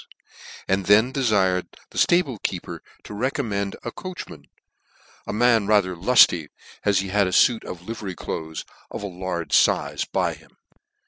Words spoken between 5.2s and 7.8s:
a man rather lufty, as he had a fii it